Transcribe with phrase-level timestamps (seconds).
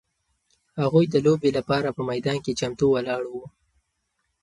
[0.81, 3.45] هغوی د لوبې لپاره په میدان کې چمتو ولاړ وو.